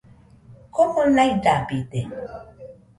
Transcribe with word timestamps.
komo 0.75 1.01
naidabide 1.15 2.01